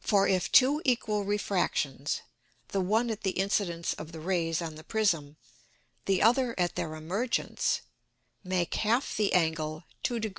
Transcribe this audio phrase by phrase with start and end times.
[0.00, 2.22] For, if two equal Refractions,
[2.68, 5.36] the one at the Incidence of the Rays on the Prism,
[6.06, 7.82] the other at their Emergence,
[8.42, 10.36] make half the Angle 2 deg.